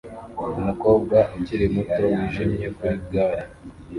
[0.59, 3.43] Umukobwa ukiri muto wijimye kuri gare